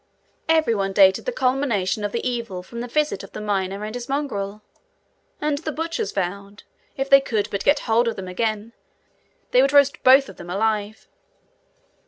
[0.49, 3.93] Every one dated the culmination of the evil from the visit of the miner and
[3.93, 4.63] his mongrel;
[5.39, 6.63] and the butchers vowed,
[6.97, 8.73] if they could but get hold of them again,
[9.51, 11.07] they would roast both of them alive.